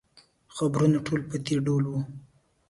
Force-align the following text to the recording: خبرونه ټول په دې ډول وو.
خبرونه 0.55 0.97
ټول 1.05 1.21
په 1.29 1.35
دې 1.45 1.55
ډول 1.65 1.83
وو. 1.87 1.99